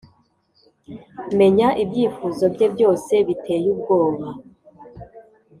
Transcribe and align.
menya 1.37 1.67
ibyifuzo 1.83 2.43
bye 2.53 2.67
byose 2.73 3.13
biteye 3.27 3.67
ubwoba 3.73 4.27